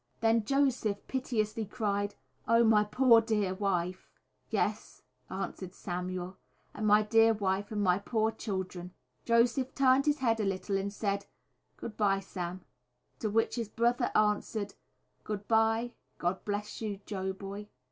[0.19, 2.15] Then Joseph piteously cried,
[2.47, 4.09] "Oh, my poor, dear wife,"
[4.49, 6.37] "Yes," answered Samuel,
[6.73, 8.95] "and my dear wife and my poor children."
[9.25, 11.27] Joseph turned his head a little and said,
[11.77, 12.61] "Good bye, Sam,"
[13.19, 14.73] to which his brother answered,
[15.23, 17.67] "Good bye, God bless you, Joe boy.